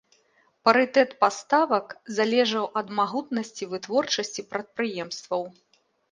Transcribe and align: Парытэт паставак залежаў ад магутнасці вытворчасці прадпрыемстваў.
Парытэт 0.67 1.11
паставак 1.23 1.91
залежаў 2.19 2.65
ад 2.81 2.87
магутнасці 2.99 3.63
вытворчасці 3.73 4.45
прадпрыемстваў. 4.55 5.43